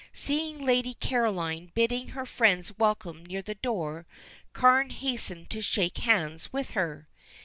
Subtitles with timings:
[0.13, 4.07] Seeing Lady Caroline bidding her friends welcome near the door,
[4.51, 7.07] Carne hastened to shake hands with her.